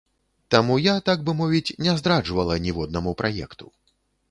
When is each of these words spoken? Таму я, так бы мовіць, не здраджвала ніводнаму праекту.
Таму 0.53 0.77
я, 0.91 0.95
так 1.09 1.21
бы 1.27 1.35
мовіць, 1.41 1.75
не 1.87 1.95
здраджвала 2.01 2.59
ніводнаму 2.65 3.17
праекту. 3.23 3.73